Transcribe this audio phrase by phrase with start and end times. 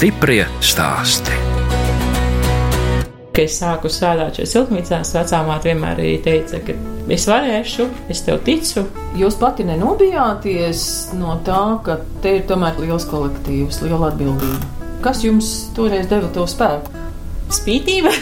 [0.00, 1.34] Stiprie stāsti.
[3.36, 6.72] Kad es sāku strādāt šajā siltumnīcās, vecā māte vienmēr arī teica, ka
[7.12, 8.86] es varēšu, es tev ticu.
[9.20, 10.86] Jūs pati nenobijāties
[11.20, 14.88] no tā, ka te ir tomēr liels kolektīvs, liela atbildība.
[15.04, 17.04] Kas jums toreiz deva to spēku?
[17.52, 18.14] Spītība,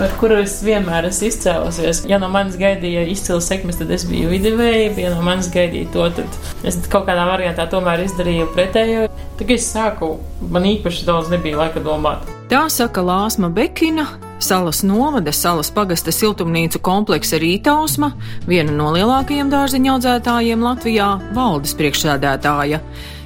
[0.00, 2.02] ar kuru es vienmēr esmu izcēlusies.
[2.10, 6.08] Ja no manis gaidīja izcils sekmes, tad es biju viduvēja, ja no manis gaidīja to,
[6.18, 9.08] tad es kaut kādā variantā tomēr izdarīju pretējo.
[9.12, 10.14] Tad, kad es sāku,
[10.52, 12.24] man īpaši daudz nebija laika domāt.
[12.52, 14.06] Tā saka Lāsma Bekina,
[14.42, 18.12] salas novada, salas pagasta siltumnīcu kompleksa Rītausma,
[18.48, 22.82] viena no lielākajiem dārziņa audzētājiem Latvijā, valdes priekšsēdētāja.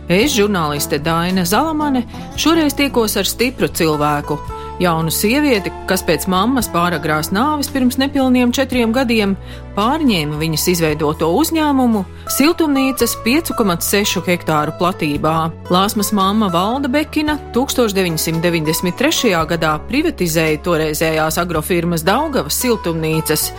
[0.07, 2.05] Es, žurnāliste Daina Zalamane,
[2.39, 4.39] šoreiz tiekos ar stipru cilvēku,
[4.83, 9.37] jaunu sievieti, kas pēc mammas pāragrās nāves pirms nepilniem četriem gadiem
[9.77, 12.03] pārņēma viņas izveidoto uzņēmumu
[12.33, 15.35] siltumnīcas 5,6 hektāru platībā.
[15.73, 19.35] Lāsmas mamma Valda Bekina 1993.
[19.53, 23.51] gadā privatizēja toreizējās agrofirmas Daugavas siltumnīcas.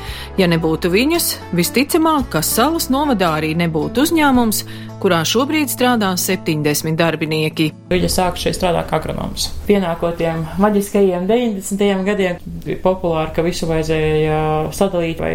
[0.41, 4.63] Ja nebūtu viņas, visticamāk, ka salas novadā arī nebūtu uzņēmums,
[5.01, 7.69] kurā šobrīd strādā 70 darbinieki.
[7.91, 9.49] Viņa sāka šeit strādāt kā agronoms.
[9.67, 12.05] Pienākot tiem maģiskajiem 90.
[12.07, 14.39] gadiem, bija populāri, ka visu vajadzēja
[14.75, 15.33] sadalīt vai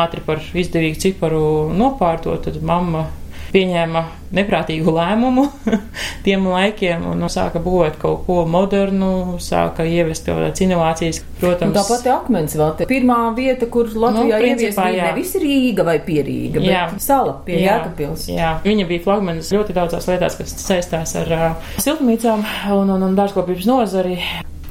[0.00, 1.44] ātri par izdevīgu ciparu
[1.76, 3.06] nopārtot, tad mamma
[3.52, 4.02] pieņēma
[4.36, 5.46] neprātīgu lēmumu
[6.26, 11.22] tiem laikiem un sāka būvēt kaut ko modernu, sāka ievest kaut kādas inovācijas.
[11.40, 12.74] Protams, tā pati akmens vēl.
[12.90, 15.08] Pirmā vieta, kur Latvijā Nu, ievies principā, jā.
[15.10, 16.84] nevis Rīga vai Pierīga, bet Jā.
[17.02, 18.28] sala pie Jā, Jēkabpils.
[18.34, 22.44] Jā, viņa bija flagmanis ļoti daudzās lietās, kas saistās ar uh, siltumnīcām
[22.76, 24.18] un, un, un dārzkopības nozari.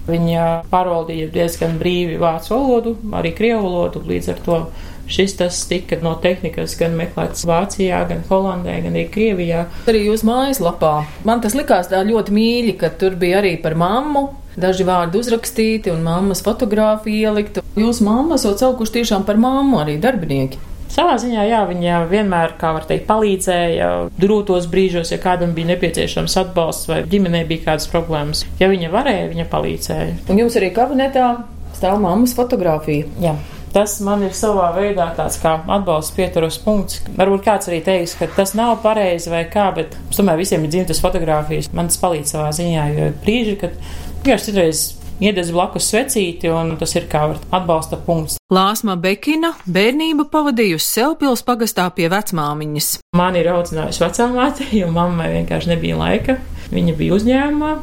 [0.10, 4.62] Viņa pārvaldīja diezgan brīvi vācu valodu, arī krievu valodu, līdz ar to
[5.10, 9.66] šis tas tika no tehnikas gan meklēts Vācijā, gan Holandē, gan arī Krievijā.
[9.90, 10.94] Arī jūs mājaslapā.
[11.26, 14.28] Man tas likās tā ļoti mīļi, ka tur bija arī par mammu.
[14.60, 17.64] Daži vārdi uzrakstīti un mammas fotografija ielikta.
[17.80, 20.60] Jūs mamma esat saukuši tiešām par mammu arī darbinieki.
[20.90, 23.90] Savā ziņā, jā, viņa vienmēr, kā var teikt, palīdzēja
[24.20, 28.42] grūtos brīžos, ja kādam bija nepieciešams atbalsts vai ģimenē bija kādas problēmas.
[28.62, 30.18] Ja viņa varēja, viņa palīdzēja.
[30.34, 31.30] Un jums arī kabinetā
[31.78, 33.08] stāv mammas fotografija.
[33.22, 33.38] Jā.
[33.70, 37.04] Tas man ir savā veidā tāds kā atbalsts pieturos punkts.
[37.20, 40.74] Varbūt kāds arī teiks, ka tas nav pareizi vai kā, bet es domāju, visiem ir
[40.74, 41.70] dzimtas fotografijas.
[41.78, 43.78] Man tas palīdz savā ziņā, jo ir brīži, kad
[44.24, 44.82] vienkārši citreiz
[45.24, 48.40] iededz blakus svecīti, un tas ir kā atbalsta punkts.
[48.54, 52.96] Lāsma Bekina bērnību pavadījusi Selpils pagastā pie vecmāmiņas.
[53.18, 56.40] Mani ir audzinājusi vecāmāte, jo mammai vienkārši nebija laika.
[56.74, 57.78] Viņa bija uzņēmumā.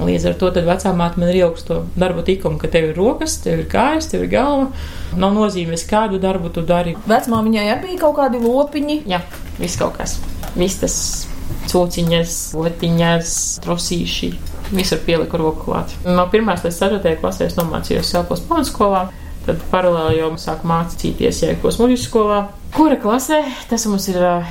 [0.00, 3.60] Līdz ar to vecāmāte man ir ielikusi to darbu tikumu, ka tev ir rokas, tev
[3.60, 4.70] ir kājas, tev ir galva.
[5.20, 6.96] Nav nozīmes, kādu darbu tu dari.
[7.10, 9.02] Vecmāmiņai arī bija kaut kādi lopiņi.
[9.10, 9.20] Jā,
[9.60, 10.16] viss kaut kas.
[10.56, 10.96] Vistas,
[11.70, 14.30] cūciņas, lotiņas, trosīši.
[14.70, 15.94] Visur pieliku roku klāt.
[16.06, 16.52] No 1.
[16.64, 17.16] līdz 4.
[17.22, 19.08] klasē es nomācījos Selpos pamatskolā.
[19.46, 22.40] Tad paralēli jau sāku mācīties Jēkos muļu skolā.
[22.74, 23.40] Kura klasē?
[23.70, 24.50] Tas mums ir uh,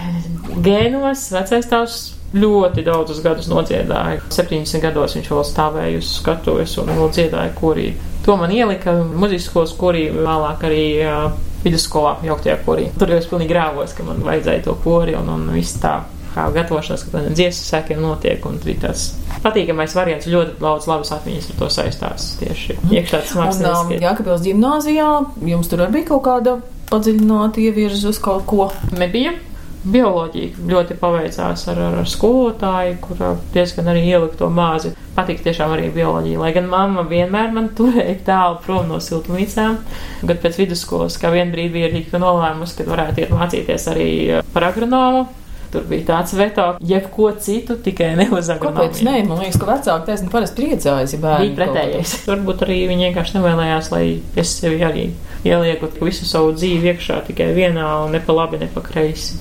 [0.66, 2.00] gēnos, vecais tās
[2.34, 4.24] ļoti daudzus gadus nodziedāja.
[4.34, 7.92] 70 gados viņš vēl stāvēja uz skatuves un vēl dziedāja korī.
[8.26, 11.30] To man ielika muzikas skolas korī, vēlāk arī uh,
[11.64, 12.90] vidusskolā, jauktajā korī.
[13.00, 16.00] Tur jau es pilnīgi grāvos, ka man vajadzēja to kori un, un viss tā.
[16.36, 19.10] Kā gatavošanās, ka tādiem dziesmu sēkiem notiek, un arī tas
[19.44, 24.04] patīkamais variants, ļoti daudz labas atmiņas ar to saistās tieši iekšā tas Un um, mākslinieks.
[24.06, 25.10] Jākapils gimnāzijā
[25.50, 26.58] jums tur arī bija kaut kāda
[26.90, 28.70] padziļināta ievirza uz kaut ko.
[28.98, 29.36] nebija.
[29.80, 34.92] Bioloģija ļoti paveicās ar, ar, ar skolotāju, kurā diezgan arī ielika to māzi.
[35.16, 36.40] Patīk tiešām arī bioloģija.
[36.42, 39.80] Lai gan mamma vienmēr man turēja tālu prom no siltumnīcām,
[40.28, 44.10] bet pēc vidusskolas, kā vien brīdi bija arī nolēmusi, ka varētu iet mācīties arī
[44.52, 45.30] par agronomu.
[45.70, 48.90] Tur bija tāds veto, jebko citu, tikai ne uz agronomiju.
[48.90, 49.04] Kāpēc?
[49.06, 51.52] Nē, man liekas, ka vecāki taisni parasti priecājas, ja bērni.
[51.52, 52.16] Bija pretējais.
[52.30, 54.04] Varbūt arī viņi vienkārši nevēlējās, lai
[54.40, 55.06] es sevi arī
[55.46, 59.38] ielieku visu savu dzīvi iekšā tikai vienā un ne pa labi, ne pa kreisi.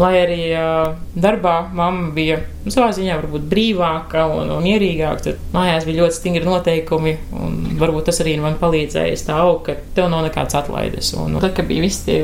[0.00, 5.42] Lai arī uh, darbā mamma bija nu, savā ziņā varbūt brīvāka un, un mierīgāka, tad
[5.52, 10.08] mājās bija ļoti stingri noteikumi, un varbūt tas arī man palīdzēja tā augt, ka tev
[10.12, 11.12] nav nekāds atlaides.
[11.20, 12.18] Un, tad, kad bija visi tie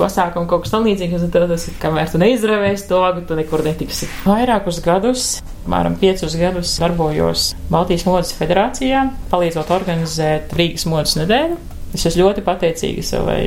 [0.00, 3.62] pasākumi kaut kas tam līdzīgs, tad tas ir, kamēr tu neizravēsi to vagu, tu nekur
[3.66, 4.10] netiksi.
[4.26, 5.30] Vairākus gadus,
[5.62, 11.69] apmēram piecus gadus, darbojos Baltijas modes federācijā, palīdzot organizēt Rīgas modes nedēļu.
[11.90, 13.38] Es esmu ļoti pateicīga savai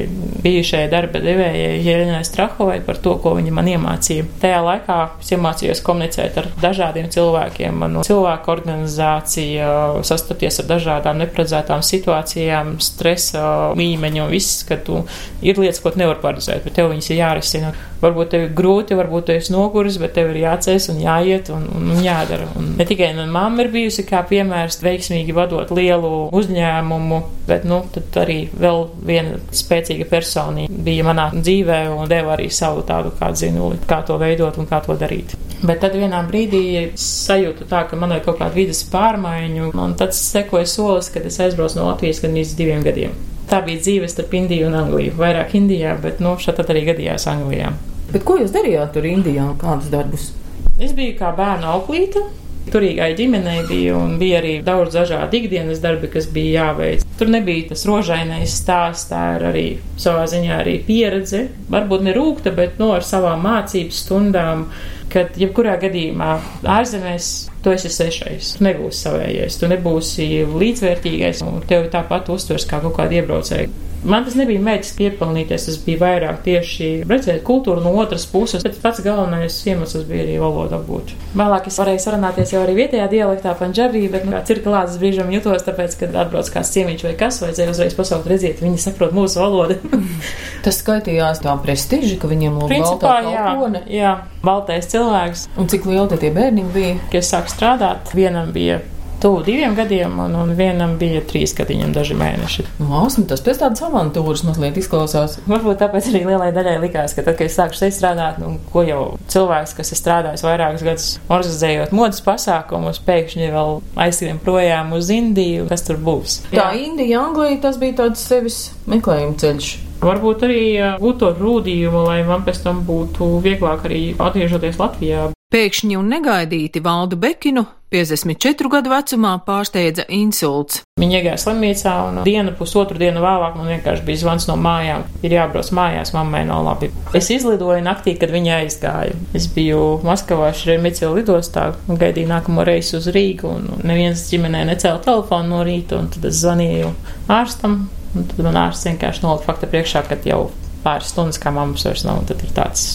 [0.43, 4.25] bijušajai darba devējai, Jēlņai Strahovai, par to, ko viņa man iemācīja.
[4.41, 9.69] Tajā laikā es iemācījos komunicēt ar dažādiem cilvēkiem, man cilvēku organizācija,
[10.03, 13.45] sastapties ar dažādām neparedzētām situācijām, stresa
[13.79, 15.05] līmeņu un viss, ka tu
[15.45, 17.73] ir lietas, ko tu nevar paredzēt, bet tev viņas ir jārisina.
[18.03, 21.63] Varbūt tev ir grūti, varbūt tu esi noguris, bet tev ir jāceļ un jāiet un,
[21.71, 22.49] un, un jādara.
[22.59, 27.79] Un ne tikai man mamma ir bijusi kā piemērs veiksmīgi vadot lielu uzņēmumu, bet, nu,
[27.95, 33.31] tad arī vēl viena spēcīga personība bija manā dzīvē un deva arī savu tādu kā
[33.35, 35.35] zinuli, kā to veidot un kā to darīt.
[35.63, 40.15] Bet tad vienā brīdī sajūtu tā, ka man ir kaut kāda vidas pārmaiņu, un tad
[40.17, 43.15] sekoja solis, kad es aizbraucu no Latvijas gan līdz diviem gadiem.
[43.47, 45.15] Tā bija dzīve starp Indiju un Angliju.
[45.19, 47.73] Vairāk Indijā, bet nu, šeit arī gadījās Anglijā.
[48.11, 49.49] Bet ko jūs darījāt tur Indijā?
[49.61, 50.31] Kādus darbus?
[50.79, 52.23] Es biju kā bērnu auklīte.
[52.71, 57.03] Turīgai ģimenei bija un bija arī daudz dažādu ikdienas darbi, kas bija jāveic.
[57.19, 59.65] Tur nebija tas rožainais stāsts, tā ir arī
[59.99, 61.47] savā ziņā arī pieredze.
[61.73, 64.67] Varbūt ne rūkta, bet no nu, ar savām mācības stundām,
[65.13, 66.35] kad jebkurā gadījumā
[66.77, 67.33] ārzemēs
[67.63, 72.97] tu esi svešais, tu nebūsi savējais, tu nebūsi līdzvērtīgais un tevi tāpat uztvers kā kaut
[72.99, 73.83] kādu iebraucēju.
[74.03, 78.75] Man tas nebija mērķis piepelnīties, tas bija vairāk tieši redzēt kultūru no otras puses, bet
[78.83, 81.13] pats galvenais iemesls bija arī valoda apgūt.
[81.39, 85.95] Vēlāk es varēju sarunāties jau arī vietējā dialektā, panģabī, bet nu, cirkulāts brīžam jutos, tāpēc,
[86.01, 89.79] kad atbrauc kāds ciemiņš vai kas, vajadzēja uzreiz pasaukt, redziet, viņi saprot mūsu valodu.
[90.65, 93.85] tas skaitījās tā prestiži, ka viņiem lūk jā, kalpone.
[93.87, 94.13] jā,
[94.43, 95.47] baltais cilvēks.
[95.55, 96.99] Un cik lieli tie bērniņi bija?
[97.07, 98.81] Kad es sāku strādāt, vienam bija
[99.23, 102.65] tuvu diviem gadiem, un, un vienam bija trīs gadiņiem daži mēneši.
[102.83, 105.37] Māsma, tas pēc tādas avantūras mazliet izklausās.
[105.47, 108.83] Varbūt tāpēc arī lielai daļai likās, ka tad, kad es sāku šeit strādāt, nu, ko
[108.83, 115.13] jau cilvēks, kas ir strādājis vairākus gadus organizējot modas pasākumus, pēkšņi vēl aizskrien projām uz
[115.15, 116.41] Indiju, kas tur būs.
[116.51, 118.59] Tā Indija, Anglija, tas bija tāds sevis
[118.91, 119.71] meklējuma ceļš.
[120.03, 120.63] Varbūt arī
[120.99, 125.29] gūt to rūdījumu, lai man pēc tam būtu vieglāk arī atgriežoties Latvijā.
[125.53, 127.61] Pēkšņi un negaidīti Valdu Bekinu
[127.93, 130.79] 54 gadu vecumā pārsteidza insults.
[130.97, 135.03] Viņa iegāja slimnīcā un dienu, pusotru dienu vēlāk man vienkārši bija zvans no mājām.
[135.21, 136.89] Ir jābrauc mājās, mammai nav labi.
[137.13, 139.13] Es izlidoju naktī, kad viņa aizgāja.
[139.37, 145.05] Es biju Maskavā Šremicila lidostā un gaidīju nākamo reisu uz Rīgu un neviens ģimenē necēla
[145.05, 146.89] telefonu no rīta un tad es zvanīju
[147.29, 147.83] ārstam
[148.17, 150.47] un tad man ārsts vienkārši nolika fakta priekšā, ka jau
[150.81, 152.89] pāris stundas kā mammas vairs nav un tad ir tāds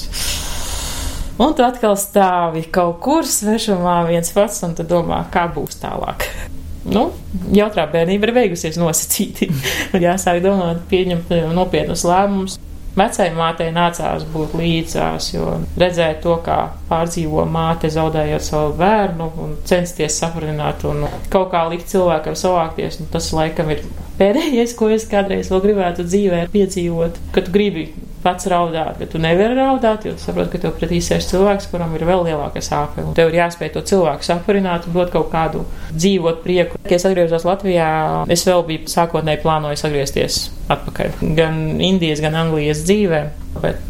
[1.38, 6.28] Un tu atkal stāvi kaut kur svešumā viens pats, un tu domā, kā būs tālāk.
[6.88, 7.10] Nu,
[7.52, 9.50] jautrā bērnība ir beigusies nosacīti.
[9.92, 12.54] un jāsāk domāt, pieņemt nopietnus lēmumus.
[12.96, 16.56] Vecai mātei nācās būt līdzās, jo redzēt to, kā
[16.88, 23.10] pārdzīvo māte, zaudējot savu bērnu un censties saprināt un kaut kā likt cilvēkam savākties, nu,
[23.12, 23.84] tas laikam ir
[24.18, 27.90] pēdējais, ko es kādreiz vēl gribētu dzīvē piedzīvot, kad gribi
[28.22, 32.04] pats raudāt, bet tu nevari raudāt, jo saproti, ka tev pretī sēž cilvēks, kuram ir
[32.08, 33.04] vēl lielāka sāpe.
[33.16, 36.80] Tev ir jāspēj to cilvēku sapurināt un dot kaut kādu dzīvot prieku.
[36.82, 37.88] Kad es atgriezos Latvijā,
[38.32, 40.40] es vēl biju sākotnēji plānojis atgriezties
[40.74, 43.22] atpakaļ gan Indijas, gan Anglijas dzīvē.
[43.62, 43.82] Bet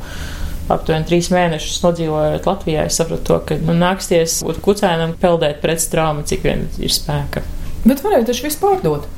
[0.73, 5.85] aptuveni trīs mēnešus nodzīvojot Latvijā, es sapratu to, ka man nāksies būt kucēnam peldēt pret
[5.93, 7.45] traumu, cik vien ir spēka.
[7.87, 9.09] Bet varēja taču visu pārdot.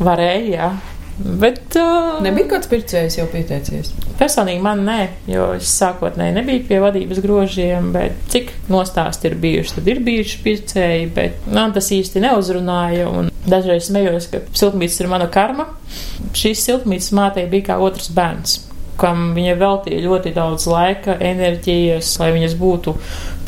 [0.00, 0.70] Varēja, jā.
[1.20, 3.90] Bet, uh, Nebija kāds pircējs jau pieteicies?
[4.16, 9.74] Personīgi man nē, jo es sākotnēji nebiju pie vadības grožiem, bet cik nostāsti ir bijuši,
[9.76, 13.10] tad ir bijuši pircēji, bet man tas īsti neuzrunāja.
[13.44, 15.68] Dažreiz smējos, ka siltumnīca ir mana karma.
[16.36, 18.60] Šīs siltumnīcas mātei bija kā otrs bērns
[19.00, 22.92] kam viņa veltīja ļoti daudz laika, enerģijas, lai viņas būtu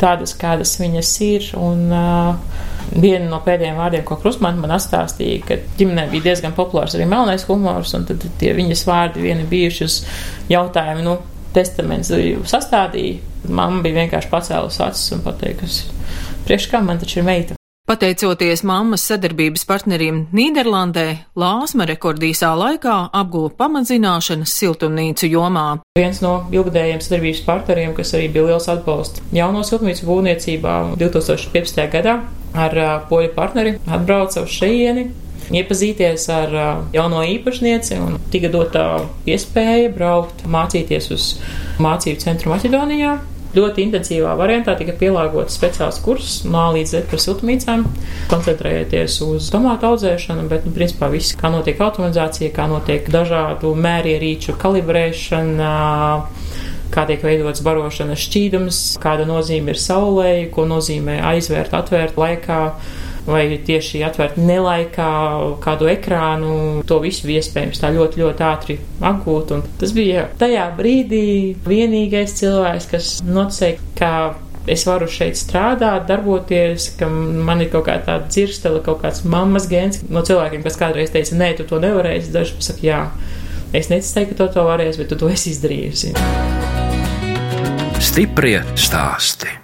[0.01, 1.49] tādas, kādas viņas ir.
[1.61, 6.93] Un, uh, Viena no pēdējiem vārdiem, ko Krusmans man atstāstīja, ka ģimenē bija diezgan populārs
[6.97, 9.97] arī melnais humors, un tad tie viņas vārdi vieni bijuši uz
[10.51, 11.17] jautājumu, nu,
[11.55, 12.13] testaments
[12.49, 13.21] sastādīja.
[13.49, 15.89] Mamma bija vienkārši pacēlusi acis un pateikusi,
[16.47, 17.62] priekš kā man taču ir meita.
[17.83, 21.01] Pateicoties mammas sadarbības partneriem Nīderlandē,
[21.35, 25.65] Lāsma rekordīsā laikā apguva pamatzināšanas siltumnīcu jomā.
[25.99, 31.83] Viens no ilgadējiem sadarbības partneriem, kas arī bija liels atbalsts jauno siltumnīcu būvniecībā 2015.
[31.97, 32.15] gadā,
[32.55, 32.79] ar
[33.11, 35.09] poļu partneri atbrauca uz šejieni.
[35.51, 36.55] Iepazīties ar
[36.95, 38.87] jauno īpašnieci un tika dota
[39.27, 41.29] iespēja braukt, mācīties uz
[41.83, 43.17] mācību centru Maķedonijā,
[43.57, 47.85] ļoti intensīvā variantā tika pielāgots speciāls kurs Z par siltumnīcām,
[48.31, 54.57] koncentrējoties uz tomātu audzēšanu, bet, nu, principā viss, kā notiek automatizācija, kā notiek dažādu mērierīču
[54.59, 55.71] kalibrēšana
[56.93, 62.59] kā tiek veidots barošanas šķīdums, kāda nozīme ir saulē, ko nozīmē aizvērt, atvērt laikā
[63.27, 65.09] vai tieši atvērt nelaikā
[65.63, 66.53] kādu ekrānu.
[66.89, 69.53] To visu iespējams tā ļoti, ļoti ātri apgūt.
[69.55, 71.27] Un tas bija tajā brīdī
[71.67, 74.11] vienīgais cilvēks, kas noticēja, ka
[74.69, 79.67] es varu šeit strādāt, darboties, ka man ir kaut kāda tāda dzirstele, kaut kāds mammas
[79.71, 83.01] gens no cilvēkiem, kas kādreiz teica, nē, tu to nevarēsi, daži pasaka, jā.
[83.73, 86.13] Es neteicu, ka to, to varēs, bet tu to esi izdarījusi.
[88.03, 89.62] Stiprie stāsti.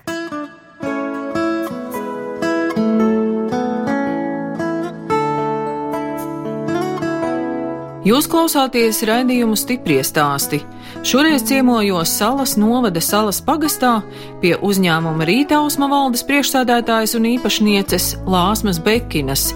[8.08, 10.62] Jūs klausāties raidījumu stipri stāstī.
[11.04, 13.98] Šoreiz ciemojos Salas novada Salas pagastā
[14.40, 19.50] pie uzņēmuma Rītausma valdes priekšsādātājas un īpašnieces Lāsmas Bekinas.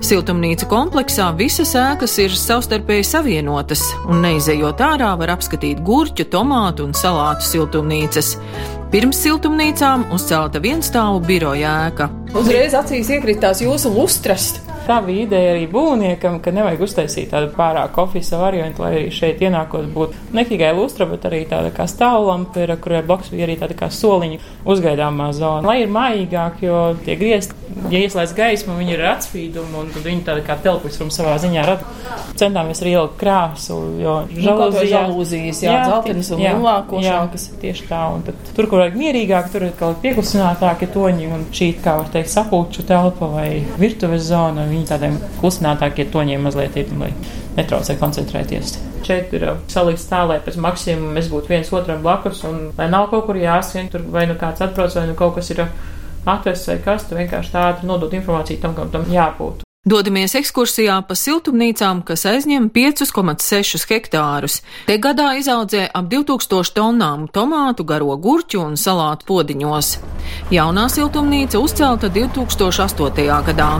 [0.00, 6.96] Siltumnīca kompleksā visas ēkas ir savstarpēji savienotas, un neizejot ārā var apskatīt gurķu, tomātu un
[6.96, 8.32] salātu siltumnīcas.
[8.90, 12.08] Pirms siltumnīcām uzcelta vienstāvu biroja ēka.
[12.32, 14.54] Uzreiz acīs iekritās jūsu lustras.
[14.90, 19.38] Tā bija ideja arī būvniekam, ka nevajag uztaisīt tādu pārāk oficiālu variantu, lai arī šeit
[19.46, 23.76] ienākot būtu ne tikai lustra, bet arī tāda kā stāvlampa, kurai blakus bija arī tāda
[23.78, 25.62] kā soliņa uzgaidāmā zona.
[25.68, 27.54] Lai ir mājīgāk, jo tie griezti,
[27.92, 31.66] ja ieslēdz gaismu, viņi ir ar atspīdumu, un tad viņi tāda kā telpusrum savā ziņā
[31.70, 31.86] rada.
[32.40, 37.46] Centāmies arī ielikt krāsu, jo žalūzijā, nu, žalūzijas, jā, jā, dzeltenas un lielākošākas.
[37.62, 41.72] Tieši tā, un tad tur, kur vajag mierīgāk, tur ir kaut pieklusinātāki toņi, un šī,
[41.84, 47.12] kā var teikt, sapulču telpa vai virtuves zona viņi tādiem klusinātākiem toņiem mazliet ir, lai
[47.56, 48.76] netraucē koncentrēties.
[49.06, 53.08] Šeit ir salikts tā, lai pēc maksimuma mēs būtu viens otram blakus, un lai nav
[53.12, 55.64] kaut kur jāsien, tur vai nu kāds atbrauc, vai nu kaut kas ir
[56.28, 59.64] atvests vai kas, tu vienkārši tādu nodot informāciju tam, kam tam jābūt.
[59.88, 64.58] Dodamies ekskursijā pa siltumnīcām, kas aizņem 5,6 hektārus.
[64.84, 69.94] Te gadā izaudzē ap 2000 tonnām tomātu, garo gurķu un salātu podiņos.
[70.52, 73.24] Jaunā siltumnīca uzcelta 2008.
[73.48, 73.70] gadā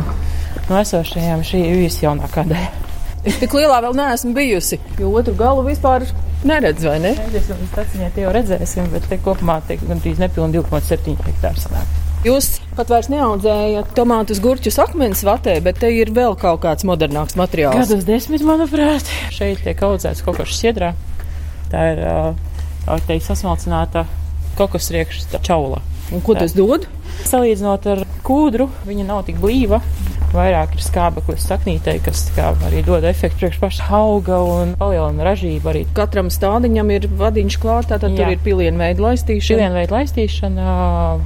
[0.69, 2.89] no esošajām šī ir visjaunākā daļa.
[3.29, 6.07] Es tik lielā vēl neesmu bijusi, jo otru galu vispār
[6.49, 7.11] neredzu, vai ne?
[7.35, 11.99] Mēs jau redzēsim, bet te kopumā tiek gandrīz nepilni 2,7 hektāri sanāk.
[12.25, 17.37] Jūs pat vairs neaudzējat tomātus, gurķus, akmens vatē, bet te ir vēl kaut kāds modernāks
[17.41, 17.81] materiāls.
[17.81, 20.95] Gados desmit, manuprāt, šeit tiek audzēts kaut kas šķiedrā.
[21.73, 22.03] Tā ir,
[22.85, 24.05] tā teikt, sasmalcināta
[24.59, 25.81] kokosriekšas čaula.
[26.13, 26.89] Un ko tas dod?
[27.29, 29.81] Salīdzinot ar kūdru, viņa nav tik blīva
[30.35, 35.83] vairāk ir skābeklis saknītei, kas arī dod efektu priekš paša auga un palielina ražību arī.
[35.97, 38.21] Katram stādiņam ir vadiņš klātā, tad Jā.
[38.21, 39.57] tur ir pilienu veidu laistīšana.
[39.57, 40.75] Pilienu veidu laistīšana,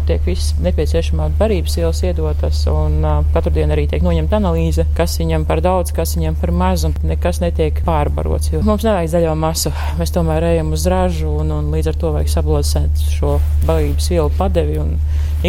[0.08, 3.00] tiek viss nepieciešamā barības ielas iedotas un
[3.34, 6.96] katru dienu arī tiek noņemta analīze, kas viņam par daudz, kas viņam par maz un
[7.04, 8.54] nekas netiek pārbarots.
[8.64, 12.32] Mums nevajag zaļo masu, mēs tomēr ejam uz ražu un, un līdz ar to vajag
[12.38, 14.96] sabalansēt šo barības vielu padevi un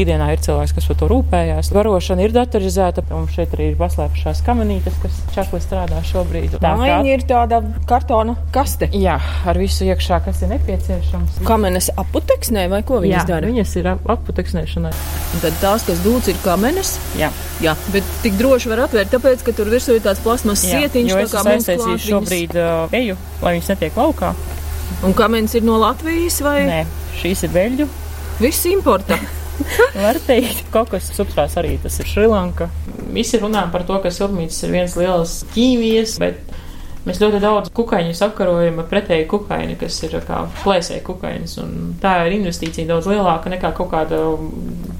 [0.01, 1.69] ikdienā ir cilvēks, kas par to rūpējās.
[1.75, 6.57] Varošana ir datorizēta, un šeit arī ir paslēpušās kamenītes, kas čakli strādā šobrīd.
[6.63, 6.97] Tā kā...
[7.07, 8.89] ir tāda kartona kaste.
[8.95, 11.41] Jā, ar visu iekšā, kas ir nepieciešams.
[11.47, 13.51] Kamenes aputeksnē vai ko viņas Jā, dara?
[13.51, 14.93] Viņas ir aputeksnēšanai.
[15.35, 16.95] Un tad tās, kas dūts, ir kamenes.
[17.19, 17.31] Jā.
[17.63, 21.13] Jā, bet tik droši var atvērt, tāpēc, ka tur virsū ir tāds plasmas sietiņš.
[21.13, 24.33] Jo es aiztaisīju šobrīd uh, eju, lai viņas netiek laukā.
[25.05, 26.59] Un kamenes ir no Latvijas vai?
[26.67, 26.83] Nē,
[27.21, 27.89] šīs ir veļu.
[28.43, 29.19] Viss importa.
[30.05, 32.69] Var teikt, kaut kas substrāts arī tas ir Šrilanka.
[33.15, 36.55] Visi runā par to, ka siltumnīcas ir viens liels ķīmijas, bet
[37.05, 41.57] mēs ļoti daudz kukaiņus apkarojam ar pretēju kukaini, kas ir kā plēsēja kukainis.
[42.03, 44.21] Tā ir investīcija daudz lielāka nekā kaut kāda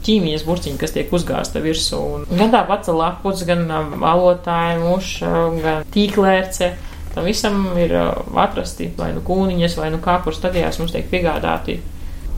[0.06, 2.02] ķīmijas burciņa, kas tiek uzgāzta virsū.
[2.20, 5.34] Un gan tā pati laputs, gan alotāja, muša,
[5.64, 6.76] gan tīklērce.
[7.16, 11.80] Tam visam ir atrasti vai nu kūniņas, vai nu kāpurs stadijās mums tiek piegādāti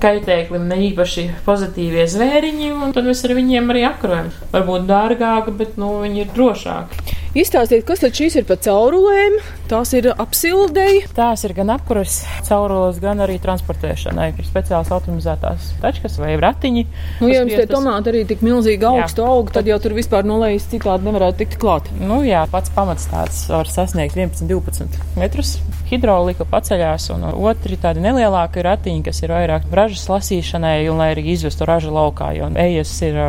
[0.01, 4.31] kaitēklim ne īpaši pozitīvie zvēriņi, un tad mēs ar viņiem arī apkarojam.
[4.53, 7.16] Varbūt dārgāk, bet nu, viņi ir drošāki.
[7.35, 9.33] Izstāstiet, kas tad šīs ir par caurulēm?
[9.67, 11.01] Tās ir apsildēji.
[11.15, 14.29] Tās ir gan apkuras caurules, gan arī transportēšanai.
[14.31, 16.85] Ir speciāls automatizētās tačkas vai ratiņi.
[17.19, 20.69] Nu, ja jums tie tomāti arī tik milzīgi augstu aug, tad jau tur vispār nolējas
[20.71, 21.91] citādi nevarētu tikt klāt.
[21.99, 25.57] Nu jā, pats pamats tāds var sasniegt 11-12 metrus.
[25.91, 31.27] Hidrolika paceļās, un otri tādi nelielāki ratiņi, kas ir vairāk ražas lasīšanai un lai arī
[31.35, 33.21] izvestu ražu laukā, jo ejas ir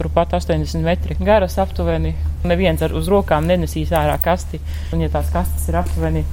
[0.00, 2.16] turpat 80 metri garas aptuveni.
[2.48, 4.62] Neviens ar uz rokām nenesīs ārā kasti.
[4.94, 6.24] Un, ja tās kastes ir aptuveni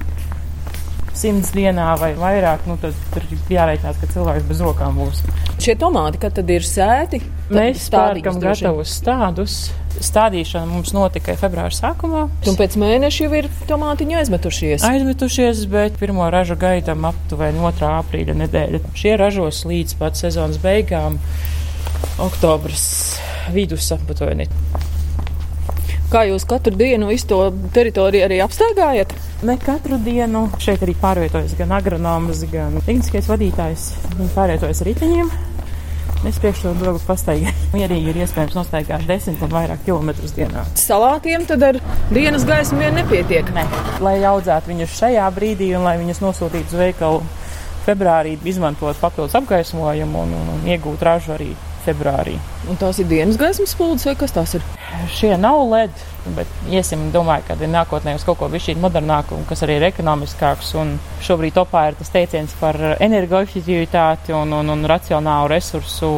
[1.18, 5.24] simts dienā vai vairāk, nu, tad tur ir jāreikinās, ka cilvēks bez rokām būs.
[5.64, 7.20] Šie tomāti, kad tad ir sēti?
[7.48, 9.58] Tad Mēs pērkam gatavus stādus.
[9.98, 12.28] Stādīšana mums notika februāra sākumā.
[12.46, 14.86] Un pēc mēneša jau ir tomātiņi aizmetušies.
[14.86, 17.90] Aizmetušies, bet pirmo ražu gaidām aptuveni 2.
[18.04, 18.84] aprīļa nedēļa.
[19.00, 21.18] Šie ražos līdz pat sezonas beigām,
[22.22, 22.86] oktobris
[23.54, 24.48] vidus aptuveni.
[26.08, 27.38] Kā jūs katru dienu visu to
[27.76, 29.12] teritoriju arī apstaigājat?
[29.44, 30.46] Ne katru dienu.
[30.64, 33.90] Šeit arī pārvietojas gan agronoms, gan tehniskais vadītājs.
[34.14, 35.34] Viņi pārvietojas riteņiem.
[36.26, 37.52] Es priekšroku drogu pastaigai.
[37.76, 40.64] Mierīgi ir iespējams nostaigāt desmit un vairāk kilometrus dienā.
[40.80, 41.82] Salātiem tad ar
[42.16, 43.52] dienas gaismu vien nepietiek.
[43.54, 43.68] Ne.
[44.00, 47.22] Lai audzētu viņus šajā brīdī un lai viņus nosūtītu uz veikalu
[47.84, 51.52] februārī izmantot papildus apgaismojumu un, un, un iegūt ražu arī
[51.88, 52.38] februārī.
[52.68, 54.66] Un tās ir dienas gaismas spuldzes vai kas tās ir?
[55.12, 56.04] Šie nav LED,
[56.36, 60.74] bet iesim, domāju, ka nākotnē uz kaut ko višķīt modernāku, kas arī ir ekonomiskāks.
[60.80, 66.12] Un šobrīd topā ir tas teiciens par energoefektivitāti un, un, un racionālu resursu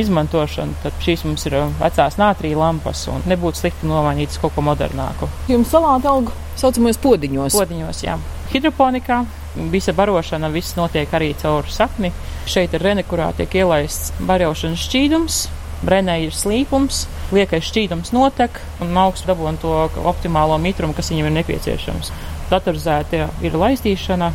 [0.00, 0.78] izmantošanu.
[0.84, 5.30] Tad šīs mums ir vecās nātrija lampas un nebūtu slikti nomainīt kaut ko modernāku.
[5.50, 7.56] Jums salāta aug saucamajos podiņos.
[7.56, 8.18] Podiņos, jā.
[8.52, 12.12] Hidroponikā visa barošana viss notiek arī caur sakni.
[12.50, 15.40] Šeit ir rene, kurā tiek ielaists barošanas šķīdums.
[15.80, 19.72] Brenē ir slīpums, liekais šķīdums notek un augs dabūna to
[20.04, 22.10] optimālo mitrumu, kas viņam ir nepieciešams.
[22.50, 24.28] Datorizēta ir laistīšana,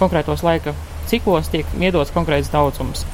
[0.00, 0.74] konkrētos laika
[1.10, 3.04] ciklos tiek iedots konkrēts daudzums.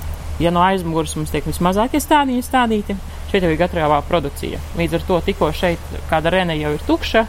[0.41, 2.97] Ja no aizmugures mums tiek vismazākie stādiņi stādīti,
[3.31, 4.61] šeit jau ir gatavā produkcija.
[4.77, 7.27] Līdz ar to tikko šeit kāda rene jau ir tukša,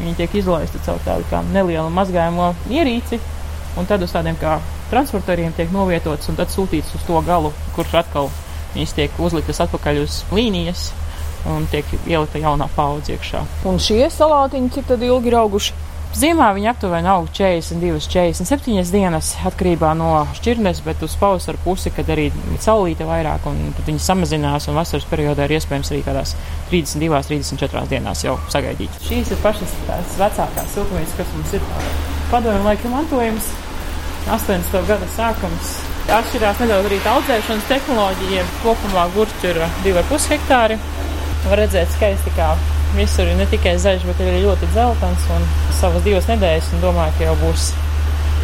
[0.00, 3.20] viņi tiek izlaista caur tādu kā nelielu mazgājumu ierīci,
[3.78, 4.58] un tad uz tādiem kā
[4.90, 8.30] transporteriem tiek novietots un tad sūtīts uz to galu, kurš atkal
[8.74, 10.90] viņas tiek uzliktas atpakaļ uz līnijas
[11.50, 13.44] un tiek ielikta jaunā paudze iekšā.
[13.68, 15.78] Un šie salātiņi cik tad ilgi ir auguši?
[16.10, 22.10] Ziemā viņi aptuveni aug 42, 47 dienas atkarībā no šķirnes, bet uz pavasaru pusi, kad
[22.10, 22.26] arī
[22.58, 26.34] saulīte vairāk un tad viņi samazinās un vasaras periodā ir iespējams arī kādās
[26.72, 28.98] 32, 34 dienās jau sagaidīt.
[29.06, 31.70] Šīs ir pašas tās vecākās siltumnīcas, kas mums ir
[32.30, 33.48] padomju laika mantojums,
[34.30, 34.86] 80.
[34.88, 35.78] gada sākums.
[36.10, 38.44] Atšķirās nedaudz arī audzēšanas tehnoloģija.
[38.64, 40.78] Kopumā gurķi ir 2,5 hektāri.
[41.46, 42.52] Var redzēt skaisti, kā
[42.96, 45.46] visur ir ne tikai zaļš, bet arī ļoti dzeltens un
[45.78, 47.70] savas divas nedēļas, un domāju, ka jau būs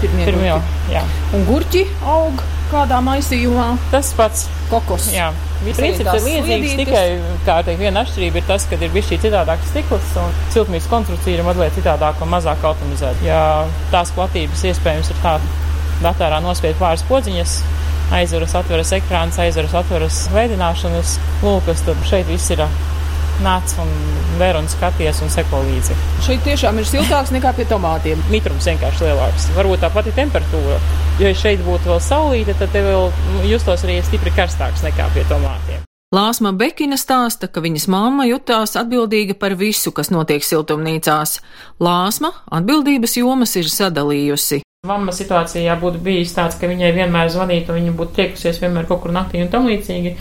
[0.01, 0.53] Pirmie pirmie.
[0.53, 1.03] gurķi.
[1.35, 1.83] Un gurķi
[2.15, 3.73] aug kādā maisījumā?
[3.91, 4.47] tas pats.
[4.71, 5.11] Kokos.
[5.15, 5.29] Jā.
[5.67, 7.05] Ir līdzīgs, tikai
[7.47, 11.39] kā teikt, viena atšķirība ir tas, ka ir bijis šī citādāks stikls un siltumnīcas konstrukcija
[11.39, 13.25] ir mazliet citādāka un mazāk automatizēta.
[13.25, 13.41] Ja
[13.95, 15.55] tās platības iespējams ir tāda
[16.03, 17.57] datorā nospied pāris podziņas,
[18.17, 22.67] aizveras, atveras ekrāns, aizveras, atveras veidināšanas lūkas, tad šeit viss ir
[23.45, 23.91] nāc un
[24.41, 25.97] ver un skaties un seko līdzi.
[26.27, 28.21] Šeit tiešām ir siltāks nekā pie tomātiem.
[28.33, 29.51] Mitrums vienkārši lielāks.
[29.57, 30.79] Varbūt tā pati temperatūra.
[31.23, 33.11] Ja šeit būtu vēl saulīte, tad te vēl
[33.49, 35.85] justos arī stipri karstāks nekā pie tomātiem.
[36.15, 41.41] Lāsma Bekina stāsta, ka viņas mamma jutās atbildīga par visu, kas notiek siltumnīcās.
[41.83, 44.63] Lāsma atbildības jomas ir sadalījusi.
[44.87, 49.03] Mamma situācijā būtu bijis tāds, ka viņai vienmēr zvanītu, un viņa būtu tiekusies vienmēr kaut
[49.03, 50.15] kur naktī un tam līdzīgi.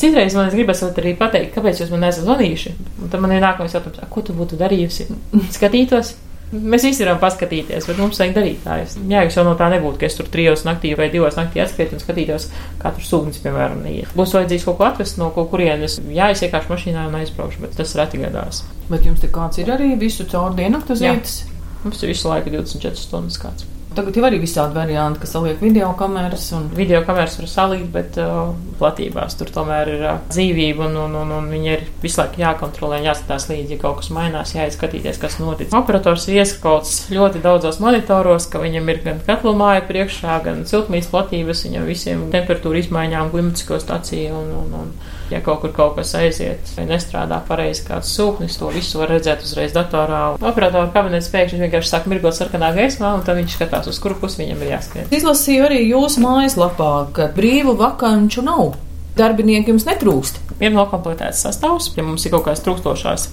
[0.00, 2.74] Citreiz man gribas arī pateikt, kāpēc jūs man nesat zvanījuši.
[3.02, 5.06] Un tad man ir nākamais jautājums, "A, ko tu būtu darījusi?
[5.54, 6.14] Skatītos?
[6.54, 8.76] Mēs visi varam paskatīties, bet mums vajag darīt tā.
[8.84, 11.62] Es, jā, jūs jau no tā nebūtu, ka es tur trijos naktī vai divos naktī
[11.64, 12.46] atskriet un skatītos,
[12.78, 14.12] kā tur sūknis, piemēram, neiet.
[14.14, 15.98] Būs vajadzīgs kaut ko atvest no kaut kurienes.
[16.14, 18.62] Jā, es iekāpšu mašīnā un aizbraukšu, bet tas reti gadās.
[18.90, 21.14] Bet jums te kāds ir arī visu caur uz Jā.
[21.16, 21.44] vietas?
[21.82, 23.66] Mums ir visu laiku 24 stundas kāds.
[23.94, 28.16] Tagad jau arī visādi varianti, kas saliek video kameras un Video kameras var salikt, bet
[28.18, 32.42] uh, platībās tur tomēr ir uh, dzīvība un, un, un, un viņi ir visu laiku
[32.42, 35.70] jākontrolē, jāskatās līdzi, ja kaut kas mainās, jāizskatīties, kas notic.
[35.78, 41.62] Operators ieskauts ļoti daudzos monitoros, ka viņam ir gan katlu māja priekšā, gan siltumīs platības,
[41.68, 44.94] viņam visiem temperatūra izmaiņām, klimatisko staciju un, un, un
[45.30, 49.44] ja kaut kur kaut kas aiziet vai nestrādā pareizi kāds sūknis, to visu var redzēt
[49.46, 50.22] uzreiz datorā.
[50.40, 54.42] Operatora kabinets pēkšņi vienkārši sāk mirgot sarkanā gaismā, un tad viņš skatās, uz kuru pusi
[54.42, 55.10] viņam ir jāskrien.
[55.14, 58.74] izlasīju arī jūsu mājaslapā, ka brīvu vakanču nav.
[59.14, 60.40] Darbinieki jums netrūkst.
[60.60, 63.28] ir nokomplektēts sastāvs, ja mums ir kaut kādas trūkstošās,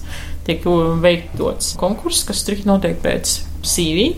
[0.46, 0.64] tiek
[1.02, 4.12] veikts konkurss, kas strikt notiek pēc CV.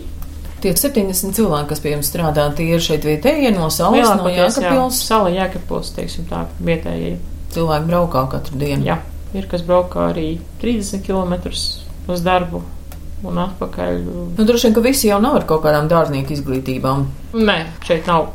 [0.63, 4.57] Tie 70 cilvēki, kas pie jums strādā, tie ir šeit vietējie no salas, no Lielākoties,
[4.57, 5.01] jā, Jākapils.
[5.05, 7.17] Sala Jēkabpils, teiksim tā, vietējie.
[7.55, 8.85] Cilvēki braukā katru dienu.
[8.87, 8.99] Jā,
[9.37, 10.29] ir kas braukā arī
[10.63, 11.37] 30 km
[12.11, 12.63] uz darbu
[13.25, 14.01] un atpakaļ.
[14.37, 17.05] Nu, droši vien, ka visi jau nav ar kaut kādām dārznieku izglītībām.
[17.39, 18.33] Nē, šeit nav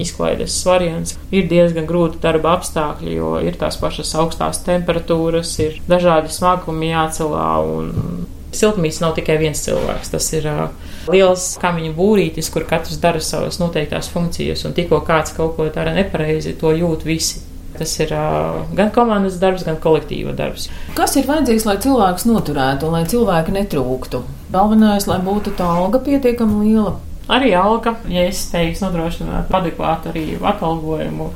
[0.00, 1.16] izklaides variants.
[1.34, 7.50] Ir diezgan grūti darba apstākļi, jo ir tās pašas augstās temperatūras, ir dažādi smagumi jācelā
[7.66, 7.92] un
[8.52, 10.10] Siltumīs nav tikai viens cilvēks.
[10.12, 10.66] Tas ir uh,
[11.08, 15.94] liels kamiņu būrītis, kur katrs dara savas noteiktās funkcijas, un tikko kāds kaut ko dara
[15.96, 17.40] nepareizi, to jūt visi.
[17.78, 20.68] Tas ir uh, gan komandas darbs, gan kolektīva darbs.
[20.98, 24.20] Kas ir vajadzīgs, lai cilvēks noturētu un lai cilvēki netrūktu?
[24.52, 26.98] Galvenais, lai būtu tā alga pietiekami liela.
[27.32, 31.30] Arī alga, ja es spēju nodrošināt adekvātu arī atalgojumu,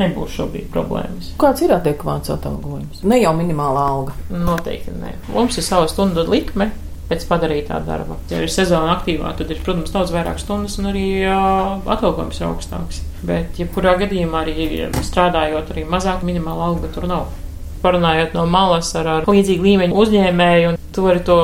[0.00, 1.32] nebūs šobrīd problēmas.
[1.40, 3.02] Kāds ir adekvāts atalgojums?
[3.08, 4.14] Ne jau minimālā alga.
[4.30, 5.16] Noteikti nē.
[5.34, 6.70] Mums ir sava stundu likme.
[7.10, 8.14] Pēc padarītā darba.
[8.30, 13.00] Ja ir sezona aktīvā, tad ir, protams, daudz vairāk stundas un arī atalgojums ir augstāks.
[13.26, 17.26] Bet, ja kurā gadījumā arī strādājot, arī mazāk minimāla alga tur nav.
[17.82, 21.36] parunājot no malas ar, ar līdzīgu līmeņu uzņēmēju, un tu vari to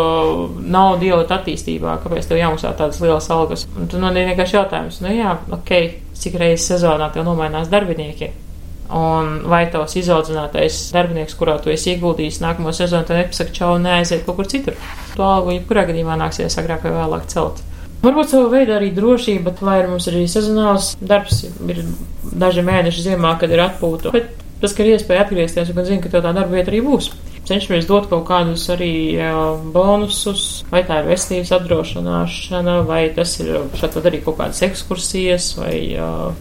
[0.60, 3.66] naudu ielikt attīstībā, kāpēc tev jāmaksā tādas lielas algas.
[3.72, 5.72] Un tu man ir vienkārši jautājums, nu jā, ok,
[6.12, 8.34] cik reizes sezonā tev nomainās darbinieki.
[8.94, 14.26] Un vai tavs izaudzinātais darbinieks, kurā tu esi ieguldījis nākamo sezonu, tad nepasaka, čau, neaiziet
[14.26, 14.76] kaut kur citur.
[15.16, 17.64] To algu jebkurā gadījumā nāksies agrāk vai vēlāk celt.
[18.04, 21.80] Varbūt savu veidu arī drošība, lai mums arī sezonāls darbs ir
[22.38, 24.12] daži mēneši ziemā, kad ir atpūta.
[24.14, 26.84] Bet tas, ka ir iespēja atgriezties un ka zini, ka tev tā darba vieta arī
[26.86, 27.10] būs.
[27.46, 28.92] Cenšamies dot kaut kādus arī
[29.74, 35.76] bonusus, vai tā ir veselības apdrošināšana, vai tas ir šādi arī kaut kādas ekskursijas vai
[35.94, 36.32] uh,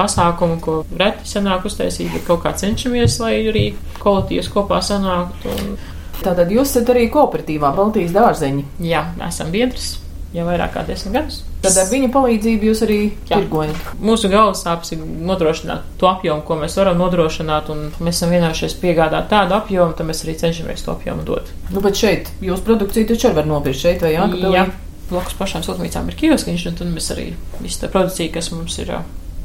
[0.00, 3.66] pasākumu, ko reti sanāk uztaisīt, bet kaut kā cenšamies, lai arī
[4.02, 5.54] kolektīvs kopā sanāktu.
[5.54, 5.74] Un...
[6.20, 8.66] Tātad jūs esat arī kooperatīvā Baltijas dārzeņi.
[8.84, 9.94] Jā, esam biedrs
[10.34, 11.40] jau vairāk kā desmit gadus.
[11.64, 13.40] Tad ar viņa palīdzību jūs arī Jā.
[13.40, 13.88] tirgojat.
[14.04, 18.78] Mūsu galvas sāpes ir nodrošināt to apjomu, ko mēs varam nodrošināt, un mēs esam vienojušies
[18.80, 21.50] piegādāt tādu apjomu, tad mēs arī cenšamies to apjomu dot.
[21.72, 24.54] Nu, bet šeit jūsu produkciju taču var nopirkt šeit vai Jākapelī?
[24.54, 24.68] Jā,
[25.10, 28.94] blakus pašām siltumnīcām ir kioskiņš, un tad mēs arī visu tā produkciju, kas mums ir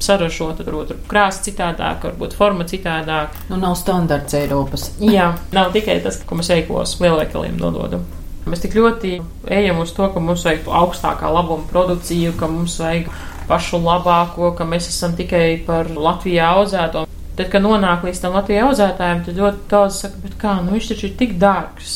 [0.04, 3.36] saražota, varbūt krāsa citādāk, varbūt forma citādāk.
[3.50, 4.90] Nu, nav standarts Eiropas.
[5.00, 8.06] Jā, nav tikai tas, ko mēs veiklos lielveikaliem nododam.
[8.46, 9.16] Mēs tik ļoti
[9.50, 13.10] ejam uz to, ka mums vajag augstākā labuma produkciju, ka mums vajag
[13.50, 17.08] pašu labāko, ka mēs esam tikai par Latvijā audzēto.
[17.36, 20.92] Tad, kad nonāk līdz tam Latvijā audzētājiem, tad ļoti daudz saka, bet kā, nu viņš
[20.94, 21.96] taču ir tik dārgs.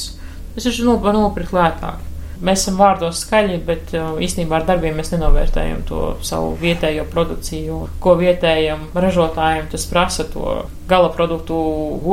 [0.58, 2.09] Es taču var nopirkt lētāk.
[2.40, 7.80] Mēs esam vārdos skaļi, bet uh, īstenībā ar darbiem mēs nenovērtējam to savu vietējo produkciju,
[8.00, 11.58] ko vietējam ražotājiem tas prasa to gala produktu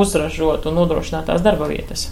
[0.02, 2.08] uzražot un nodrošināt tās darba vietas.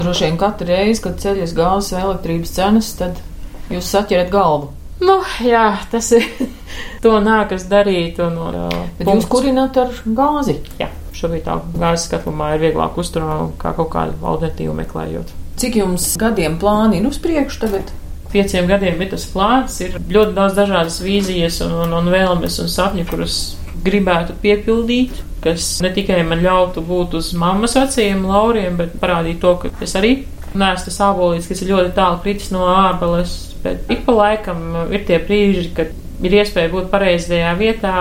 [0.00, 3.20] Droši vien katru reizi, kad ceļas gāzes vai elektrības cenas, tad
[3.68, 4.70] jūs saķerat galvu.
[5.04, 6.24] Nu, jā, tas ir.
[7.04, 8.20] to nākas darīt.
[8.24, 9.24] Un, uh, Bet punkts.
[9.24, 10.56] jūs kurināt ar gāzi?
[10.80, 15.36] Jā, šobrīd tā gāzes skatlumā ir vieglāk uzturama kā kaut kādu alternatīvu meklējot.
[15.60, 17.90] Cik jums gadiem plāni ir uz priekšu tagad?
[18.30, 22.70] Pieciem gadiem ir tas plāns, ir ļoti daudz dažādas vīzijas un, un, un vēlmes un
[22.70, 23.40] sapņi, kurus
[23.84, 29.54] gribētu piepildīt kas ne tikai man ļautu būt uz mammas vecajiem lauriem, bet parādīt to,
[29.62, 30.12] ka es arī
[30.50, 33.36] neesmu tas ābolīts, kas ir ļoti tālu kritis no ābeles.
[33.64, 35.92] Bet ik pa laikam ir tie brīži, kad
[36.24, 37.94] ir iespēja būt pareizajā vietā,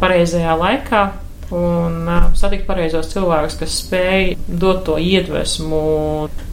[0.00, 1.04] pareizajā laikā.
[1.52, 5.82] Un uh, satikt pareizos cilvēkus, kas spēj dot to iedvesmu,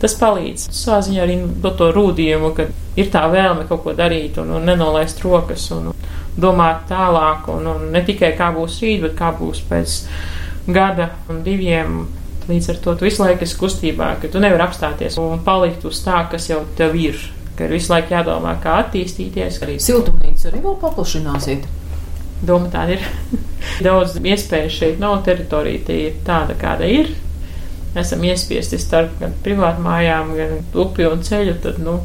[0.01, 0.67] tas palīdz.
[0.75, 2.67] Savā ziņā arī dot to rūdījumu, ka
[2.99, 5.69] ir tā vēlme kaut ko darīt un, un nenolaist rokas.
[5.75, 5.93] Un,
[6.37, 9.99] domāt tālāk, un, un ne tikai kā būs rīt, bet kā būs pēc
[10.71, 12.01] gada un diviem.
[12.49, 16.01] Līdz ar to tu visu laiku esi kustībā, ka tu nevari apstāties un palikt uz
[16.03, 17.19] tā, kas jau tev ir.
[17.55, 19.61] Ka ir visu laiku jādomā, kā attīstīties.
[19.61, 21.67] Arī siltumnīca arī vēl paplašināsiet.
[22.41, 23.05] Doma tāda ir.
[23.85, 27.11] Daudz iespēju šeit nav, teritorija tie ir tāda, kāda ir.
[27.97, 31.99] Esam iespiesti starp gan privātmājām, gan upju un ceļu, tad, nu,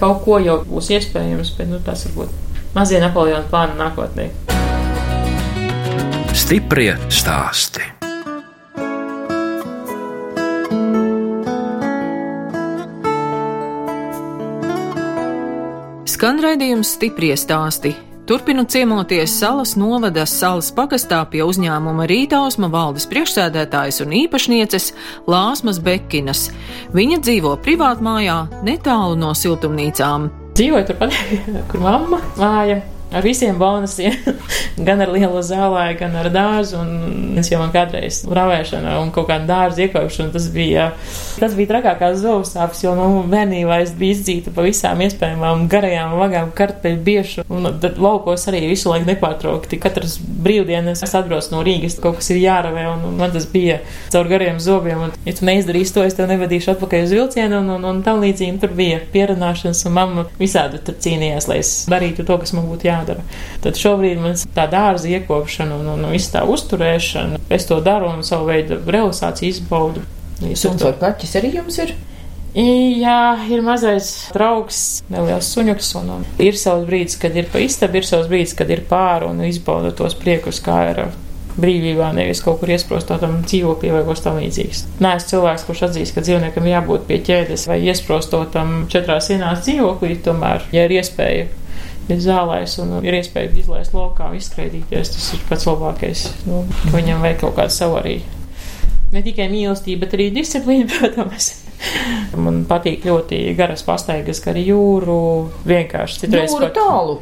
[0.00, 4.28] kaut ko jau būs iespējams, bet, nu, tas varbūt mazie Napoleona plāni nākotnē.
[6.36, 7.88] Stiprie stāsti.
[16.10, 17.94] Skan raidījums stiprie stāsti.
[18.30, 24.86] Turpinu ciemoties salas novada salas pagastā pie uzņēmuma Rītausma valdes priekšsēdētājas un īpašnieces
[25.26, 26.44] Lāsmas Bekinas.
[26.94, 31.18] Viņa dzīvo privātmājā netālu no siltumnīcām dzīvoju turpat,
[31.72, 32.78] kur mamma māja
[33.12, 34.14] ar visiem bonusiem,
[34.86, 36.78] gan ar lielu zālē, gan ar dārzu.
[36.80, 40.90] Un es jau man kādreiz ravēšana un kaut kāda dārza iekopšana, tas bija,
[41.40, 46.16] tas bija trakākās zovas sāpes, jo, nu, bērnībā es biju izdzīta pa visām iespējamām garajām
[46.20, 49.80] vagām, kartupeļu biešu, un tad laukos arī visu laiku nepārtraukti.
[49.82, 53.80] Katras brīvdienas es atbraucu no Rīgas, kaut kas ir jāravē, un, un man tas bija
[54.12, 57.74] caur gariem zobiem, un, ja tu neizdarīsi to, es tev nevadīšu atpakaļ uz vilcienu, un,
[57.76, 62.26] un, un tam līdzīgi tur bija pierunāšanas, un mamma visādi tur cīnījās, lai es darītu
[62.26, 63.24] to, kas man būtu jādara jādara.
[63.64, 68.12] Tad šobrīd man tā dārza iekopšana un, un, un viss tā uzturēšana, es to daru
[68.12, 70.06] un savu veidu realizāciju izbaudu.
[70.56, 71.96] Suns vai kaķis arī jums ir?
[72.50, 78.00] Jā, ir mazais draugs, neliels suņuks, un, un ir savs brīdis, kad ir pa istabu,
[78.00, 81.04] ir savs brīdis, kad ir pāri un izbauda tos priekus, kā ir
[81.60, 84.82] brīvībā, nevis kaut kur iesprostotam dzīvoklī vai kaut tam līdzīgs.
[85.02, 90.18] Nē, es cilvēks, kurš atzīst, ka dzīvniekam jābūt pie ķēdes vai iesprostotam četrās sienās dzīvoklī,
[90.24, 91.48] tomēr, ja ir iespēja
[92.14, 95.14] ir zālēs un ir iespēja izlaist laukā, izskraidīties.
[95.14, 96.26] Tas ir pats labākais.
[96.48, 98.20] Nu, viņam vajag kaut kādu savu arī.
[99.10, 101.50] Ne tikai mīlestība, bet arī disciplīna, protams.
[102.38, 105.20] Man patīk ļoti garas pastaigas gar jūru,
[105.66, 107.20] vienkārši citreiz pat tālu.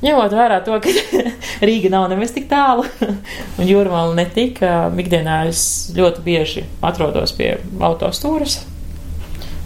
[0.00, 0.92] Ņemot vērā to, ka
[1.68, 2.86] Rīga nav nemaz tik tālu
[3.60, 5.62] un jūrmāla netika, ikdienā es
[5.96, 8.62] ļoti bieži atrodos pie autostūras.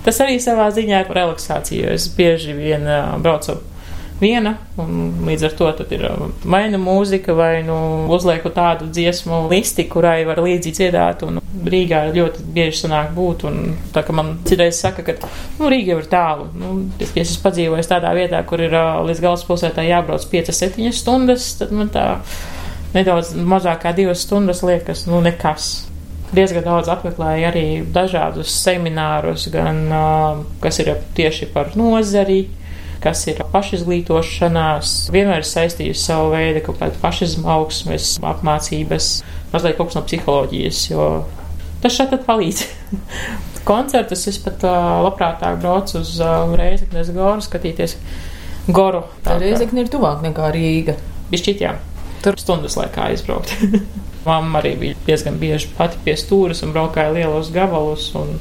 [0.05, 2.83] Tas arī savā ziņā ir relaksācija, jo es bieži vien
[3.23, 3.61] braucu
[4.21, 6.05] viena, līdz ar to ir
[6.45, 7.77] vai nu mūzika, vai nu
[8.15, 13.75] uzlieku tādu dziesmu listi, kurai var līdzi dziedāt, un Rīgā ļoti bieži sanāk būt, un
[13.95, 17.43] tā kā man citreiz saka, ka, nu, Rīga jau ir tālu, nu, ja es esmu
[17.47, 18.75] padzīvojis tādā vietā, kur ir
[19.09, 22.07] līdz galvaspilsētā jābrauc 5-7 stundas, tad man tā
[22.95, 25.89] nedaudz mazāk kā divas stundas liekas, nu, nekas.
[26.35, 29.85] Diezgan daudz apmeklēju arī dažādus seminārus, gan
[30.63, 32.49] kas ir tieši par nozari,
[33.05, 39.09] kas ir pašizglītošanās, vienmēr ir saistījusi savu veidu kaut kādu pašizmu augsmes, apmācības,
[39.53, 41.09] mazliet kaut kas no psiholoģijas, jo
[41.85, 42.65] tas šeit palīdz.
[43.69, 47.97] Koncertus es pat uh, labprātāk braucu uz uh, Reizeknes goru skatīties
[48.69, 49.05] goru.
[49.25, 50.97] Reizekne ir tuvāk nekā Rīga.
[51.33, 51.75] Bišķīt, jā.
[52.25, 53.53] Tur stundas laikā aizbraukt.
[54.29, 58.11] Mamma arī bija diezgan bieži pati pie stūras un braukāja lielos gabalus.
[58.17, 58.39] Man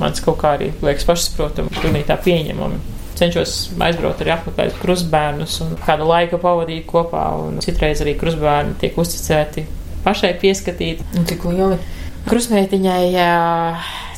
[0.00, 5.76] tas kaut kā arī liekas pašsaprotami, pilnīgi tā pieņemami cenšos aizbraukt arī apmeklēt krustbērnus un
[5.82, 7.26] kādu laiku pavadīt kopā.
[7.42, 9.66] Un citreiz arī krustbērni tiek uzticēti
[10.06, 11.04] pašai pieskatīt.
[11.18, 11.78] Un cik lieli?
[12.26, 13.06] Krustmeitiņai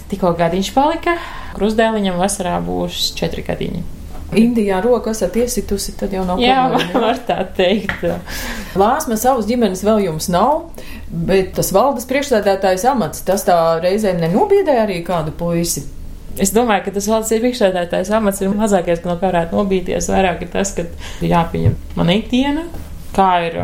[0.09, 1.19] tikko gadiņš palika,
[1.59, 3.85] krustdēliņam vasarā būs četri gadiņi.
[4.37, 7.01] Indijā roku esat iesitusi, tad jau nav Jā, problēma.
[7.01, 8.03] var tā teikt.
[8.77, 10.67] Lāsma savas ģimenes vēl jums nav,
[11.09, 15.87] bet tas valdes priekšsēdētājs amats, tas tā reizēm nenobiedē arī kādu puisi.
[16.43, 20.11] Es domāju, ka tas valsts priekšsēdētājs amats ir mazākais, no kā varētu nobīties.
[20.13, 20.87] Vairāk ir tas, ka
[21.25, 22.65] jāpieņem man ikdiena,
[23.17, 23.61] kā ir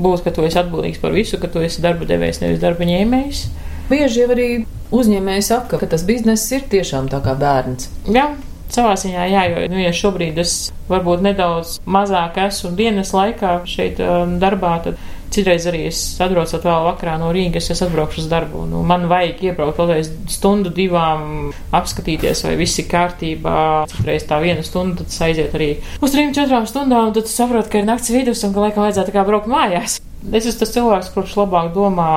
[0.00, 3.46] būt, ka tu esi atbildīgs par visu, ka tu esi darba devējs, nevis darba ņēmējs.
[3.90, 4.50] Bieži jau arī
[4.94, 7.90] uzņēmēji saka, ka tas bizness ir tiešām tā kā bērns.
[8.10, 8.28] Jā,
[8.70, 10.56] savā ziņā, jā, jo nu, ja šobrīd es
[10.90, 15.00] varbūt nedaudz mazāk esmu dienas laikā šeit um, darbā, tad
[15.34, 18.66] citreiz arī es atbraucot vēl vakarā no Rīgas, es atbraukšu uz darbu.
[18.70, 23.56] Nu, man vajag iebraukt vēlreiz stundu, divām, apskatīties, vai viss ir kārtībā.
[23.94, 27.80] Citreiz tā viena stunda, tad aiziet arī uz trim, četrām stundām, un tad saprot, ka
[27.80, 30.00] ir nakts vidus un ka laikam vajadzētu kā braukt mājās.
[30.20, 32.08] Es esmu tas cilvēks, kurš labāk domā,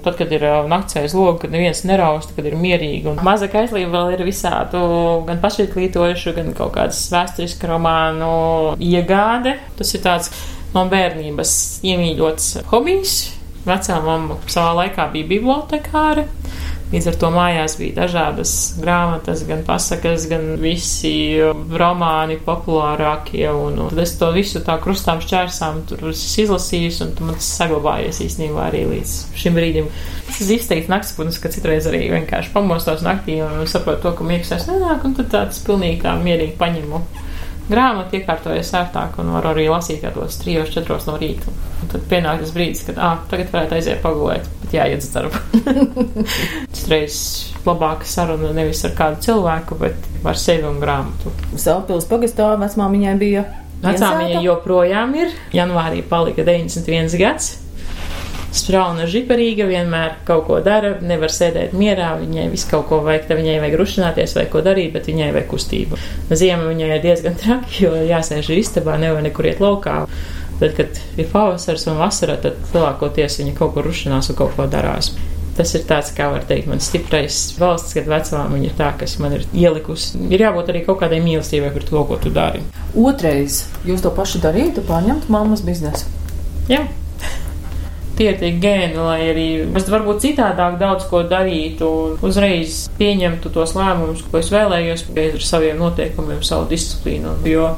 [0.00, 3.04] tad, kad ir naktsais logs, kad neviens nerausta, kad ir mierīgi.
[3.12, 4.80] Un maza kaislība vēl ir visādu
[5.28, 8.30] gan pašizglītojušu, gan kaut kādas vēsturisku romānu
[8.80, 9.58] iegāde.
[9.76, 10.32] Tas ir tāds
[10.74, 11.52] no bērnības
[11.86, 13.20] iemīļots hobijs.
[13.66, 16.26] Vecā mamma savā laikā bija bibliotekāre.
[16.90, 21.38] Līdz ar to mājās bija dažādas grāmatas, gan pasakas, gan visi
[21.78, 23.44] romāni populārākie.
[23.52, 28.66] Un, un tad es to visu tā krustām šķērsām izlasīju, un man tas saglabājies īstenībā
[28.66, 29.92] arī līdz šim brīdim.
[30.32, 34.66] Tas izteikti naktspūtnis, ka citreiz arī vienkārši pamostos naktī un saprotu to, ka miegs vairs
[34.72, 37.04] nenāk, un tad tāds pilnīgi tā mierīgi paņemu
[37.68, 41.52] grāmatu, iekārtojies ērtāk un var arī lasīt kādos trijos, četros no rīta.
[41.80, 45.40] Un tad pienāk tas brīdis, kad, ah, tagad varētu aiziet pagulēt, bet jāiet uz darbu.
[46.76, 47.16] Citreiz
[47.66, 51.32] labāka saruna nevis ar kādu cilvēku, bet ar sevi un grāmatu.
[51.60, 53.46] Sāpils pagastā vecmāmiņai bija.
[53.80, 55.34] Vecāmiņa joprojām ir.
[55.56, 57.59] Janvārī palika 91 gads.
[58.50, 63.38] Sprauna žiparīga, vienmēr kaut ko dara, nevar sēdēt mierā, viņai viss kaut ko vajag, tad
[63.38, 65.98] viņai vajag rušināties vai ko darīt, bet viņai vajag kustību.
[66.34, 70.02] Ziema viņai ir diezgan traki, jo jāsēž istabā, nevar nekur iet laukā.
[70.60, 74.66] Bet, kad ir pavasars un vasara, tad lielākoties viņa kaut kur rušinās un kaut ko
[74.68, 75.14] darās.
[75.56, 79.14] Tas ir tāds, kā var teikt, man stiprais valsts, kad vecām viņa ir tā, kas
[79.22, 80.18] man ir ielikusi.
[80.26, 82.64] Ir jābūt arī kaut kādai mīlestībai par to, ko tu dari.
[82.98, 86.10] Otrais, jūs to pašu darītu, pārņemt mammas biznesu.
[86.70, 86.88] Jā
[88.20, 89.48] tie ir tie gēni, lai arī
[89.80, 95.38] es varbūt citādāk daudz ko darītu un uzreiz pieņemtu tos lēmumus, ko es vēlējos, pēc
[95.38, 97.38] ar saviem noteikumiem, savu disciplīnu.
[97.48, 97.72] Jo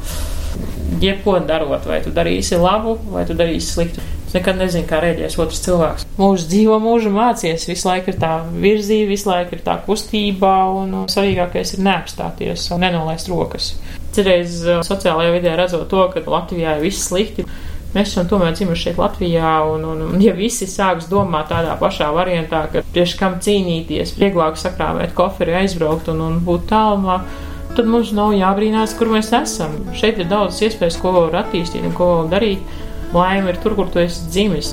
[1.02, 4.02] jebko darot, vai tu darīsi labu, vai tu darīsi sliktu.
[4.26, 6.06] Es nekad nezinu, kā rēģēs otrs cilvēks.
[6.16, 11.02] Mūžs dzīvo, mūžu mācies, visu laiku ir tā virzība, visu laiku ir tā kustība, un
[11.12, 13.74] svarīgākais ir neapstāties un nenolaist rokas.
[14.16, 17.46] Citreiz sociālajā vidē redzot to, ka Latvijā ir viss slikti.
[17.92, 22.08] Mēs esam tomēr dzimuši šeit Latvijā, un, un, un ja visi sāks domāt tādā pašā
[22.16, 27.20] variantā, ka priekš kam cīnīties, vieglāk sakrāvēt koferi, aizbraukt un, un būt tālumā,
[27.76, 29.76] tad mums nav jābrīnās, kur mēs esam.
[29.96, 32.64] Šeit ir daudz iespējas, ko var attīstīt un ko darīt.
[33.12, 34.72] Laime ir tur, kur tu esi dzimis.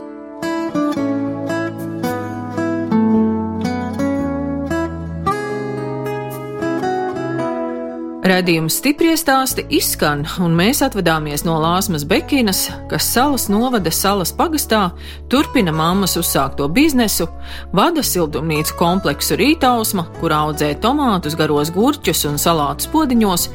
[8.30, 14.92] Radījums stipri stāsti izskan, un mēs atvadāmies no Lāsmas Bekinas, kas salas novada salas pagastā,
[15.32, 17.26] turpina mammas uzsākto biznesu,
[17.74, 23.48] vada siltumnīcu kompleksu Rītausma, kur audzē tomātus, garos gurķus un salātus podiņos,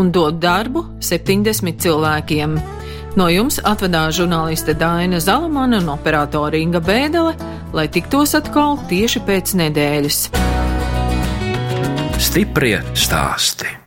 [0.00, 2.56] un dod darbu 70 cilvēkiem.
[3.20, 7.36] No jums atvedās žurnāliste Daina Zalamana un operātora Inga Bēdele,
[7.76, 10.24] lai tiktos atkal tieši pēc nedēļas.
[12.22, 13.81] Stiprie stāsti.